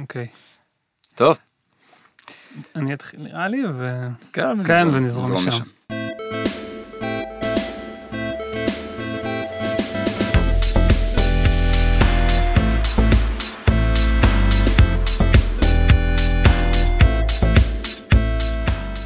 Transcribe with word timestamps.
אוקיי. 0.00 0.26
טוב. 1.14 1.36
אני 2.76 2.94
אתחיל 2.94 3.20
נראה 3.22 3.48
לי 3.48 3.62
ו... 3.74 4.06
כן, 4.32 4.64
כן, 4.66 4.88
נזרום- 4.88 4.94
ונזרום 4.94 5.24
נזרום 5.24 5.48
משם. 5.48 5.64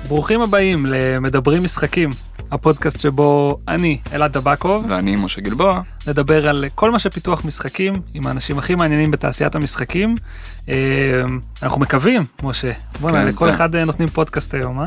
ברוכים 0.09 0.41
הבאים 0.41 0.86
למדברים 0.86 1.64
משחקים, 1.64 2.11
הפודקאסט 2.53 3.00
שבו 3.00 3.59
אני, 3.68 3.98
אלעד 4.12 4.32
טבקוב, 4.32 4.85
ואני 4.89 5.16
משה 5.16 5.41
גלבוע. 5.41 5.80
נדבר 6.07 6.48
על 6.48 6.64
כל 6.75 6.91
מה 6.91 6.98
שפיתוח 6.98 7.45
משחקים 7.45 7.93
עם 8.14 8.27
האנשים 8.27 8.59
הכי 8.59 8.75
מעניינים 8.75 9.11
בתעשיית 9.11 9.55
המשחקים. 9.55 10.14
אה, 10.68 10.75
אנחנו 11.63 11.80
מקווים, 11.80 12.22
משה, 12.43 12.72
בוא'נה, 13.00 13.22
כן, 13.22 13.29
לכל 13.29 13.46
זה- 13.49 13.54
אחד 13.54 13.75
אה, 13.75 13.85
נותנים 13.85 14.08
פודקאסט 14.08 14.54
היום, 14.54 14.80
אה? 14.80 14.86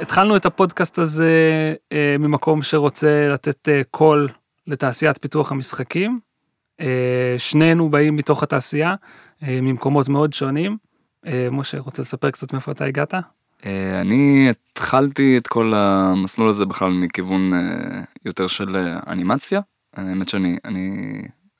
התחלנו 0.00 0.36
את 0.36 0.46
הפודקאסט 0.46 0.98
הזה 0.98 1.32
אה, 1.92 2.16
ממקום 2.18 2.62
שרוצה 2.62 3.28
לתת 3.34 3.68
אה, 3.68 3.82
קול 3.90 4.28
לתעשיית 4.66 5.18
פיתוח 5.18 5.52
המשחקים. 5.52 6.20
אה, 6.80 6.86
שנינו 7.38 7.90
באים 7.90 8.16
מתוך 8.16 8.42
התעשייה, 8.42 8.94
ממקומות 9.42 10.08
מאוד 10.08 10.32
שונים. 10.32 10.76
אה, 11.26 11.48
משה, 11.52 11.78
רוצה 11.78 12.02
לספר 12.02 12.30
קצת 12.30 12.52
מאיפה 12.52 12.72
אתה 12.72 12.84
הגעת? 12.84 13.14
אה, 13.66 14.00
אני 14.00 14.50
התחלתי 14.50 15.38
את 15.38 15.46
כל 15.46 15.72
המסלול 15.76 16.48
הזה 16.48 16.66
בכלל 16.66 16.90
מכיוון 16.90 17.54
אה, 17.54 18.00
יותר 18.24 18.46
של 18.46 18.76
אה, 18.76 19.12
אנימציה. 19.12 19.60
האמת 19.94 20.28
שאני 20.28 20.56
אני, 20.64 20.88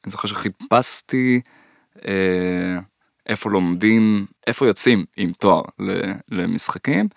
אני 0.05 0.11
זוכר 0.11 0.29
שחיפשתי 0.29 1.41
אה, 2.09 2.79
איפה 3.27 3.51
לומדים, 3.51 4.27
איפה 4.47 4.67
יוצאים 4.67 5.05
עם 5.17 5.33
תואר 5.33 5.63
למשחקים, 6.31 7.09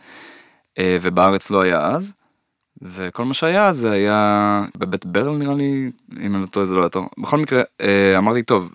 אה, 0.78 0.98
ובארץ 1.02 1.52
לא 1.52 1.62
היה 1.62 1.86
אז. 1.86 2.14
וכל 2.82 3.26
מה 3.26 3.34
שהיה 3.34 3.74
זה 3.74 3.92
היה 3.92 4.64
בבית 4.78 5.06
ברל 5.06 5.38
נראה 5.38 5.54
לי, 5.54 5.92
אם 6.20 6.36
אני 6.36 6.42
לא 6.42 6.48
טועה 6.48 6.66
זה 6.66 6.76
לא 6.76 6.80
היה 6.80 6.90
טוב. 6.90 7.08
בכל 7.18 7.38
מקרה, 7.38 7.64
אה, 7.82 8.18
אמרתי 8.18 8.44
טוב, 8.44 8.72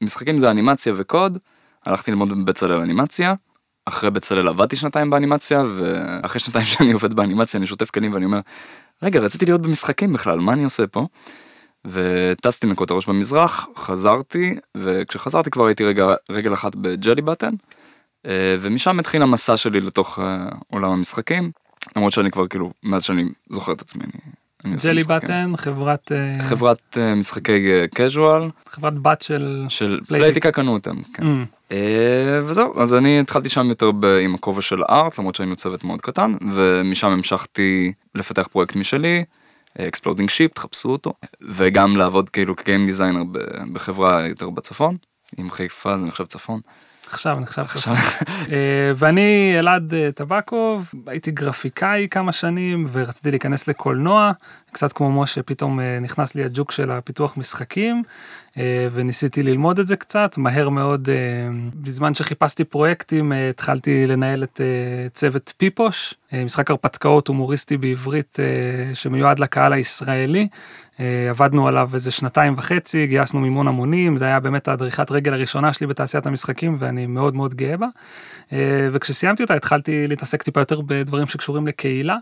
משחקים 0.00 0.38
זה 0.38 0.50
אנימציה 0.50 0.92
וקוד, 0.96 1.38
הלכתי 1.86 2.10
ללמוד 2.10 2.28
בבצלאל 2.28 2.80
אנימציה, 2.80 3.34
אחרי 3.84 4.10
בצלאל 4.10 4.48
עבדתי 4.48 4.76
שנתיים 4.76 5.10
באנימציה, 5.10 5.64
ואחרי 5.76 6.40
שנתיים 6.40 6.66
שאני 6.72 6.92
עובד 6.92 7.12
באנימציה 7.14 7.58
אני 7.58 7.66
שוטף 7.66 7.90
כלים 7.90 8.14
ואני 8.14 8.24
אומר, 8.24 8.40
רגע 9.02 9.20
רציתי 9.20 9.44
להיות 9.46 9.62
במשחקים 9.62 10.12
בכלל, 10.12 10.38
מה 10.38 10.52
אני 10.52 10.64
עושה 10.64 10.86
פה? 10.86 11.06
וטסתי 11.84 12.66
לנקות 12.66 12.90
הראש 12.90 13.06
במזרח, 13.06 13.68
חזרתי, 13.76 14.54
וכשחזרתי 14.76 15.50
כבר 15.50 15.66
הייתי 15.66 15.84
רגע, 15.84 16.14
רגל 16.30 16.54
אחת 16.54 16.74
בג'לי 16.74 17.22
בטן, 17.22 17.54
אה, 18.26 18.56
ומשם 18.60 18.98
התחיל 18.98 19.22
המסע 19.22 19.56
שלי 19.56 19.80
לתוך 19.80 20.18
אה, 20.18 20.48
עולם 20.70 20.90
המשחקים, 20.90 21.50
למרות 21.96 22.12
שאני 22.12 22.30
כבר 22.30 22.48
כאילו, 22.48 22.72
מאז 22.82 23.02
שאני 23.02 23.24
זוכר 23.50 23.72
את 23.72 23.80
עצמי, 23.80 24.04
אני, 24.04 24.32
Jelly 24.84 25.02
Button, 25.02 25.52
חברת, 25.56 26.12
אה, 26.12 26.42
חברת 26.42 26.96
אה, 26.96 27.14
משחקי 27.14 27.68
casual 27.94 28.42
חברת 28.70 28.98
בת 28.98 29.22
של... 29.22 29.66
של 29.68 30.00
פלייטיקה. 30.08 30.52
קנו 30.52 30.72
אותם. 30.72 30.96
כן. 31.14 31.22
Mm, 31.22 31.72
אה, 31.72 32.40
וזהו 32.44 32.80
אז 32.80 32.94
אני 32.94 33.20
התחלתי 33.20 33.48
שם 33.48 33.66
יותר 33.68 33.90
עם 34.24 34.34
הכובע 34.34 34.62
של 34.62 34.82
art 34.84 35.18
למרות 35.18 35.34
שהיינו 35.34 35.56
צוות 35.56 35.84
מאוד 35.84 36.00
קטן 36.00 36.34
ומשם 36.54 37.08
המשכתי 37.08 37.92
לפתח 38.14 38.46
פרויקט 38.52 38.76
משלי. 38.76 39.24
Exploding 39.78 40.30
Sheep 40.30 40.54
תחפשו 40.54 40.88
אותו 40.88 41.12
וגם 41.42 41.96
לעבוד 41.96 42.28
כאילו 42.28 42.56
כ-game 42.56 42.86
designer 42.86 43.22
בחברה 43.72 44.28
יותר 44.28 44.50
בצפון 44.50 44.96
אם 45.36 45.50
חיפה 45.50 45.98
זה 45.98 46.06
נחשב 46.06 46.24
צפון. 46.24 46.60
עכשיו 47.10 47.40
נחשב 47.40 47.62
עכשיו. 47.62 47.94
אה, 48.52 48.92
ואני 48.96 49.56
אלעד 49.58 49.94
אה, 49.94 50.10
טבקוב 50.14 50.90
הייתי 51.06 51.30
גרפיקאי 51.30 52.08
כמה 52.10 52.32
שנים 52.32 52.86
ורציתי 52.92 53.30
להיכנס 53.30 53.68
לקולנוע 53.68 54.32
קצת 54.74 54.92
כמו 54.92 55.22
משה 55.22 55.42
פתאום 55.42 55.80
אה, 55.80 55.98
נכנס 56.00 56.34
לי 56.34 56.44
הג'וק 56.44 56.72
של 56.72 56.90
הפיתוח 56.90 57.36
משחקים 57.36 58.02
אה, 58.58 58.88
וניסיתי 58.92 59.42
ללמוד 59.42 59.78
את 59.78 59.88
זה 59.88 59.96
קצת 59.96 60.38
מהר 60.38 60.68
מאוד 60.68 61.08
אה, 61.08 61.14
בזמן 61.74 62.14
שחיפשתי 62.14 62.64
פרויקטים 62.64 63.32
התחלתי 63.50 64.06
לנהל 64.06 64.44
את 64.44 64.60
צוות 65.14 65.52
פיפוש 65.56 66.14
משחק 66.44 66.70
הרפתקאות 66.70 67.28
הומוריסטי 67.28 67.76
בעברית 67.76 68.38
שמיועד 68.94 69.38
לקהל 69.38 69.72
הישראלי. 69.72 70.48
עבדנו 71.30 71.68
עליו 71.68 71.90
איזה 71.94 72.10
שנתיים 72.10 72.54
וחצי 72.56 73.06
גייסנו 73.06 73.40
מימון 73.40 73.68
המונים 73.68 74.16
זה 74.16 74.24
היה 74.24 74.40
באמת 74.40 74.68
הדריכת 74.68 75.10
רגל 75.10 75.32
הראשונה 75.34 75.72
שלי 75.72 75.86
בתעשיית 75.86 76.26
המשחקים 76.26 76.76
ואני 76.78 77.06
מאוד 77.06 77.34
מאוד 77.34 77.54
גאה 77.54 77.76
בה. 77.76 77.86
וכשסיימתי 78.92 79.42
אותה 79.42 79.54
התחלתי 79.54 80.08
להתעסק 80.08 80.42
טיפה 80.42 80.60
יותר 80.60 80.80
בדברים 80.80 81.26
שקשורים 81.26 81.66
לקהילה. 81.66 82.16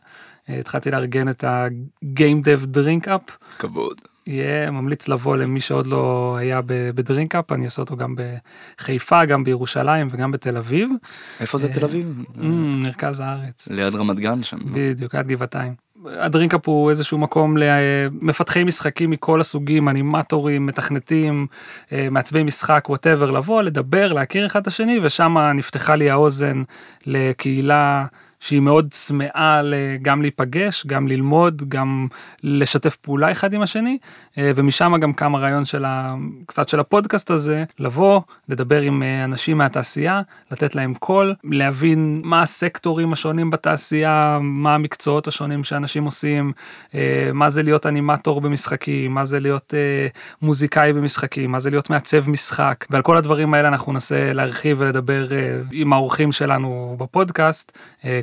אה, 0.48 0.58
התחלתי 0.58 0.90
לארגן 0.90 1.28
את 1.28 1.44
ה-game 1.44 2.44
dev 2.44 2.76
drink 2.76 3.06
up. 3.06 3.32
כבוד. 3.58 4.00
יהיה 4.26 4.70
ממליץ 4.70 5.08
לבוא 5.08 5.36
למי 5.36 5.60
שעוד 5.60 5.86
לא 5.86 6.36
היה 6.38 6.60
בדרינק 6.66 7.34
אפ 7.34 7.52
אני 7.52 7.64
עושה 7.64 7.82
אותו 7.82 7.96
גם 7.96 8.14
בחיפה 8.78 9.24
גם 9.24 9.44
בירושלים 9.44 10.08
וגם 10.12 10.30
בתל 10.30 10.56
אביב. 10.56 10.90
איפה 11.40 11.58
זה 11.58 11.66
אה, 11.66 11.72
תל 11.72 11.84
אביב? 11.84 12.24
Mm, 12.34 12.42
מרכז 12.84 13.20
הארץ. 13.20 13.68
ליד 13.68 13.94
רמת 13.94 14.16
גן 14.16 14.42
שם. 14.42 14.58
בדיוק, 14.72 15.14
עד 15.14 15.28
גבעתיים. 15.28 15.74
הדרינקאפ 16.06 16.68
הוא 16.68 16.90
איזשהו 16.90 17.18
מקום 17.18 17.56
למפתחי 17.56 18.64
משחקים 18.64 19.10
מכל 19.10 19.40
הסוגים, 19.40 19.88
אנימטורים, 19.88 20.66
מתכנתים, 20.66 21.46
אה, 21.92 22.08
מעצבי 22.10 22.42
משחק, 22.42 22.84
ווטאבר, 22.88 23.30
לבוא, 23.30 23.62
לדבר, 23.62 24.12
להכיר 24.12 24.46
אחד 24.46 24.60
את 24.60 24.66
השני, 24.66 25.00
ושם 25.02 25.36
נפתחה 25.54 25.96
לי 25.96 26.10
האוזן 26.10 26.62
לקהילה 27.06 28.06
שהיא 28.42 28.60
מאוד 28.60 28.86
צמאה 28.90 29.62
גם 30.02 30.22
להיפגש, 30.22 30.86
גם 30.86 31.08
ללמוד, 31.08 31.62
גם 31.68 32.06
לשתף 32.42 32.96
פעולה 32.96 33.32
אחד 33.32 33.54
עם 33.54 33.62
השני, 33.62 33.98
אה, 34.38 34.50
ומשם 34.56 34.92
גם 35.00 35.12
קם 35.12 35.34
הרעיון 35.34 35.64
של 35.64 35.84
ה... 35.84 36.14
קצת 36.46 36.68
של 36.68 36.80
הפודקאסט 36.80 37.30
הזה, 37.30 37.64
לבוא, 37.78 38.20
לדבר 38.48 38.80
עם 38.80 39.02
אה, 39.02 39.24
אנשים 39.24 39.58
מהתעשייה, 39.58 40.22
לתת 40.50 40.74
להם 40.74 40.94
קול, 40.94 41.34
להבין 41.44 42.20
מה 42.24 42.42
הסקטורים 42.42 43.12
השונים 43.12 43.50
בתעשייה, 43.50 44.38
מה 44.42 44.74
המקצועות 44.74 45.28
השונים 45.28 45.64
שאנשים 45.64 46.04
עושים, 46.04 46.52
אה, 46.94 47.30
מה 47.34 47.50
זה 47.50 47.62
להיות 47.62 47.86
אנימטור 47.86 48.40
במשחקים, 48.40 49.14
מה 49.14 49.24
זה 49.24 49.40
להיות 49.40 49.74
מוזיקאי 50.42 50.92
במשחקים, 50.92 51.52
מה 51.52 51.58
זה 51.58 51.70
להיות 51.70 51.90
מעצב 51.90 52.30
משחק, 52.30 52.84
ועל 52.90 53.02
כל 53.02 53.16
הדברים 53.16 53.54
האלה 53.54 53.68
אנחנו 53.68 53.92
ננסה 53.92 54.32
להרחיב 54.32 54.76
ולדבר 54.80 55.26
עם 55.72 55.92
האורחים 55.92 56.32
שלנו 56.32 56.96
בפודקאסט, 56.98 57.78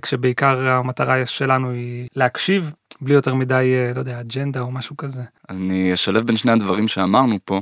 כשבעיקר 0.09 0.67
המטרה 0.67 1.25
שלנו 1.25 1.71
היא 1.71 2.07
להקשיב, 2.15 2.71
בלי 3.01 3.13
יותר 3.13 3.35
מדי, 3.35 3.73
לא 3.95 3.99
יודע, 3.99 4.19
אג'נדה 4.19 4.59
או 4.59 4.71
משהו 4.71 4.97
כזה. 4.97 5.21
אני 5.49 5.93
אשלב 5.93 6.25
בין 6.25 6.37
שני 6.37 6.51
הדברים 6.51 6.87
שאמרנו 6.87 7.35
פה. 7.45 7.61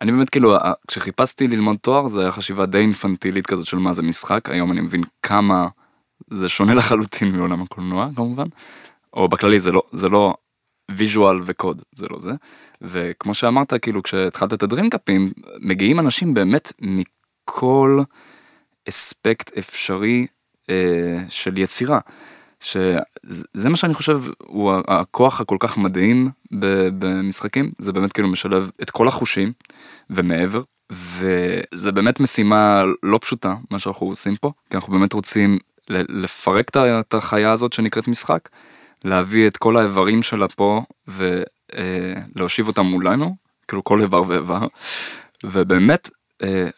אני 0.00 0.12
באמת 0.12 0.30
כאילו 0.30 0.56
כשחיפשתי 0.88 1.48
ללמוד 1.48 1.76
תואר 1.76 2.08
זה 2.08 2.20
היה 2.22 2.32
חשיבה 2.32 2.66
די 2.66 2.78
אינפנטילית 2.78 3.46
כזאת 3.46 3.66
של 3.66 3.76
מה 3.76 3.94
זה 3.94 4.02
משחק 4.02 4.48
היום 4.50 4.72
אני 4.72 4.80
מבין 4.80 5.02
כמה 5.22 5.68
זה 6.30 6.48
שונה 6.48 6.74
לחלוטין 6.74 7.36
מעולם 7.36 7.62
הקולנוע 7.62 8.08
כמובן 8.16 8.46
או 9.14 9.28
בכללי 9.28 9.60
זה 9.60 9.72
לא 9.72 9.82
זה 9.92 10.08
לא 10.08 10.34
ויז'ואל 10.90 11.40
וקוד 11.44 11.82
זה 11.94 12.06
לא 12.10 12.20
זה 12.20 12.32
וכמו 12.82 13.34
שאמרת 13.34 13.74
כאילו 13.82 14.02
כשהתחלת 14.02 14.52
את 14.52 14.62
הדרינקאפים 14.62 15.30
מגיעים 15.60 16.00
אנשים 16.00 16.34
באמת 16.34 16.72
מכל 16.80 18.02
אספקט 18.88 19.58
אפשרי 19.58 20.26
של 21.28 21.58
יצירה. 21.58 21.98
שזה 22.60 23.68
מה 23.68 23.76
שאני 23.76 23.94
חושב 23.94 24.20
הוא 24.40 24.72
הכוח 24.88 25.40
הכל 25.40 25.56
כך 25.60 25.78
מדהים 25.78 26.30
במשחקים 26.98 27.72
זה 27.78 27.92
באמת 27.92 28.12
כאילו 28.12 28.28
משלב 28.28 28.70
את 28.82 28.90
כל 28.90 29.08
החושים 29.08 29.52
ומעבר 30.10 30.62
וזה 30.92 31.92
באמת 31.92 32.20
משימה 32.20 32.82
לא 33.02 33.18
פשוטה 33.22 33.54
מה 33.70 33.78
שאנחנו 33.78 34.06
עושים 34.06 34.36
פה 34.36 34.52
כי 34.70 34.76
אנחנו 34.76 34.92
באמת 34.92 35.12
רוצים 35.12 35.58
לפרק 35.90 36.70
את 36.76 37.14
החיה 37.14 37.52
הזאת 37.52 37.72
שנקראת 37.72 38.08
משחק 38.08 38.48
להביא 39.04 39.46
את 39.46 39.56
כל 39.56 39.76
האיברים 39.76 40.22
שלה 40.22 40.48
פה 40.48 40.82
ולהושיב 41.08 42.68
אותם 42.68 42.86
מולנו 42.86 43.36
כאילו 43.68 43.84
כל 43.84 44.00
איבר 44.00 44.22
ואיבר 44.28 44.66
ובאמת 45.44 46.08
אה, 46.08 46.19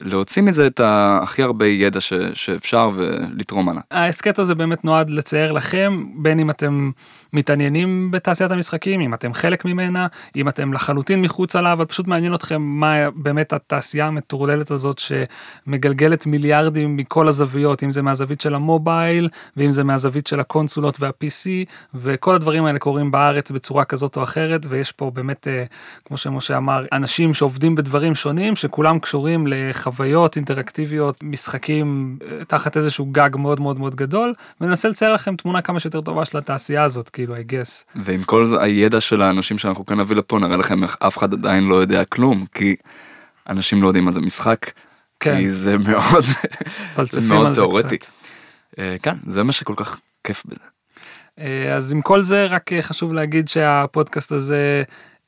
להוציא 0.01 0.43
מזה 0.43 0.67
את 0.67 0.81
הכי 0.85 1.43
הרבה 1.43 1.67
ידע 1.67 2.01
ש, 2.01 2.13
שאפשר 2.35 2.91
ולתרום 2.95 3.69
עליו. 3.69 3.83
ההסכת 3.91 4.39
הזה 4.39 4.55
באמת 4.55 4.85
נועד 4.85 5.11
לצייר 5.11 5.53
לכם 5.53 6.05
בין 6.15 6.39
אם 6.39 6.51
אתם 6.51 6.91
מתעניינים 7.33 8.11
בתעשיית 8.11 8.51
המשחקים 8.51 9.01
אם 9.01 9.15
אתם 9.15 9.35
חלק 9.35 9.65
ממנה 9.65 10.07
אם 10.37 10.49
אתם 10.49 10.73
לחלוטין 10.73 11.23
מחוץ 11.23 11.57
עליו 11.57 11.73
אבל 11.73 11.85
פשוט 11.85 12.07
מעניין 12.07 12.35
אתכם 12.35 12.63
מה 12.63 13.11
באמת 13.11 13.53
התעשייה 13.53 14.07
המטורללת 14.07 14.71
הזאת 14.71 14.99
שמגלגלת 14.99 16.27
מיליארדים 16.27 16.97
מכל 16.97 17.29
הזוויות 17.29 17.83
אם 17.83 17.91
זה 17.91 18.03
מהזווית 18.03 18.41
של 18.41 18.55
המובייל 18.55 19.29
ואם 19.57 19.71
זה 19.71 19.85
מהזווית 19.85 20.27
של 20.27 20.41
הקונסולות 20.41 21.01
וה-PC 21.01 21.49
וכל 21.95 22.35
הדברים 22.35 22.65
האלה 22.65 22.79
קורים 22.79 23.11
בארץ 23.11 23.51
בצורה 23.51 23.85
כזאת 23.85 24.17
או 24.17 24.23
אחרת 24.23 24.67
ויש 24.69 24.93
פה 24.93 25.11
באמת 25.15 25.49
אה, 25.49 25.65
כמו 26.05 26.17
שמשה 26.17 26.57
אמר 26.57 26.87
אנשים 26.93 27.35
שעובדים 27.35 27.75
בדברים 27.75 28.15
שונים 28.15 28.57
שכולם 28.57 28.99
קשורים 28.99 29.47
לחוויות 29.55 30.37
אינטראקטיביות 30.37 31.23
משחקים 31.23 32.19
אה, 32.23 32.45
תחת 32.45 32.77
איזשהו 32.77 33.07
גג 33.07 33.31
מאוד 33.37 33.61
מאוד 33.61 33.79
מאוד 33.79 33.95
גדול 33.95 34.35
וננסה 34.61 34.89
לצייר 34.89 35.13
לכם 35.13 35.37
תמונה 35.37 35.63
כמה 35.63 35.81
שיותר 35.81 36.01
טובה 36.01 36.25
של 36.25 36.39
התעשייה 36.39 36.83
הזאת 36.83 37.11
כאילו 37.11 37.37
I 37.37 37.39
guess. 37.39 38.01
ועם 38.05 38.23
כל 38.23 38.57
הידע 38.61 39.01
של 39.01 39.23
האנשים 39.23 39.59
שאנחנו 39.59 39.87
כאן 39.87 40.01
נביא 40.01 40.17
לפה 40.17 40.39
נראה 40.39 40.57
לכם 40.57 40.83
איך 40.83 40.97
אף 41.01 41.19
אחד 41.19 41.33
עדיין 41.33 41.65
לא 41.65 41.77
יודע 41.77 42.05
כלום 42.05 42.45
כי 42.55 42.77
אנשים 43.49 43.83
לא 43.83 43.87
יודעים 43.87 44.05
מה 44.05 44.11
זה 44.11 44.21
משחק. 44.21 44.71
כן. 45.21 45.37
כי 45.37 45.51
זה 45.51 45.79
מאוד 45.79 46.25
זה 47.11 47.21
מאוד 47.21 47.49
זה 47.49 47.55
תיאורטי. 47.55 47.99
קצת. 47.99 48.11
אה, 48.79 48.97
כן 49.03 49.17
זה 49.27 49.43
מה 49.43 49.53
שכל 49.53 49.75
כך 49.77 50.01
כיף 50.25 50.43
בזה. 50.47 50.73
אה, 51.39 51.75
אז 51.75 51.93
עם 51.93 52.03
כל 52.03 52.23
זה 52.23 52.47
רק 52.47 52.73
אה, 52.73 52.83
חשוב 52.83 53.13
להגיד 53.13 53.49
שהפודקאסט 53.49 54.33
הזה 54.33 54.83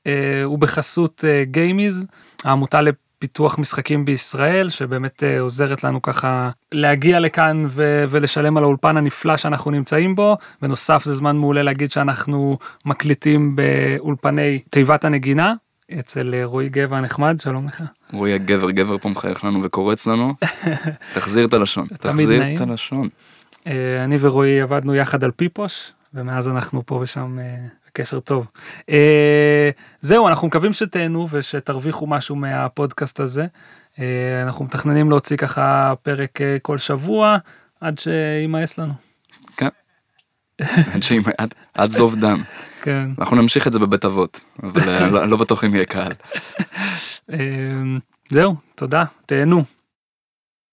אה, 0.07 0.43
הוא 0.45 0.59
בחסות 0.59 1.25
גיימיז 1.43 2.07
העמותה 2.45 2.81
לפיתוח 3.25 3.59
משחקים 3.59 4.05
בישראל 4.05 4.71
שבאמת 4.71 5.23
אה, 5.23 5.41
עוזרת 5.41 5.85
לנו 5.85 6.03
ככה 6.03 6.51
להגיע 6.73 7.21
לכאן 7.21 7.67
ו- 7.69 8.05
ולשלם 8.11 8.57
על 8.57 8.63
האולפן 8.63 8.97
הנפלא 8.97 9.37
שאנחנו 9.37 9.71
נמצאים 9.71 10.15
בו 10.15 10.37
בנוסף 10.63 11.05
זה 11.05 11.15
זמן 11.15 11.37
מעולה 11.37 11.63
להגיד 11.63 11.91
שאנחנו 11.91 12.59
מקליטים 12.85 13.57
באולפני 13.57 14.59
תיבת 14.71 15.05
הנגינה 15.05 15.55
אצל 15.99 16.35
אה, 16.35 16.45
רועי 16.45 16.69
גבע 16.69 16.97
הנחמד 16.97 17.41
שלום 17.41 17.67
לך. 17.67 17.83
רועי 18.13 18.35
הגבר 18.35 18.71
גבר 18.71 18.99
פה 18.99 19.09
מחייך 19.09 19.45
לנו 19.45 19.63
וקורץ 19.63 20.07
לנו. 20.07 20.35
תחזיר 21.15 21.47
את 21.47 21.53
הלשון. 21.53 21.87
תחזיר 22.01 22.39
נעים. 22.39 22.57
את 22.57 22.61
הלשון. 22.61 23.09
אה, 23.67 24.05
אני 24.05 24.17
ורועי 24.21 24.61
עבדנו 24.61 24.95
יחד 24.95 25.25
על 25.25 25.31
פיפוש 25.31 25.93
ומאז 26.15 26.49
אנחנו 26.49 26.83
פה 26.87 26.95
ושם 26.95 27.39
בקשר 27.95 28.21
טוב. 28.21 28.47
אה, 28.91 29.71
זהו 30.01 30.29
אנחנו 30.29 30.47
מקווים 30.49 30.73
שתהנו 30.73 31.29
ושתרוויחו 31.31 32.07
משהו 32.07 32.37
מהפודקאסט 32.37 33.21
הזה. 33.21 33.47
אה, 33.99 34.05
אנחנו 34.43 34.65
מתכננים 34.65 35.11
להוציא 35.11 35.37
ככה 35.37 35.95
פרק 36.03 36.41
אה, 36.41 36.57
כל 36.63 36.79
שבוע 36.79 37.37
עד 37.81 37.99
שימאס 37.99 38.79
לנו. 38.79 38.93
כן. 39.57 39.69
עד 40.61 41.03
עד- 41.39 41.55
עד 41.75 41.91
זוב 41.91 42.17
דם. 42.17 42.43
כן. 42.83 43.11
אנחנו 43.19 43.37
נמשיך 43.37 43.67
את 43.67 43.73
זה 43.73 43.79
בבית 43.79 44.05
אבות 44.05 44.41
אבל 44.63 45.07
לא 45.09 45.27
לא 45.29 45.37
בטוח 45.37 45.65
אם 45.65 45.75
יהיה 45.75 45.85
קהל. 45.85 46.13
אה, 47.33 47.39
זהו 48.31 48.55
תודה 48.75 49.05
תהנו. 49.27 49.65